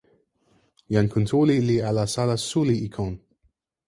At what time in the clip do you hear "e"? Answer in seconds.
2.87-2.89